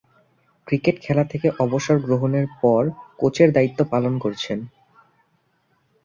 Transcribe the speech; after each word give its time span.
Cricket 0.67 0.95
খেলা 1.01 1.23
থেকে 1.23 1.47
অবসর 1.59 1.97
গ্রহণের 1.99 2.47
পর 2.61 2.81
কোচের 3.19 3.49
দায়িত্ব 3.53 3.79
পালন 3.91 4.13
করছেন। 4.19 4.59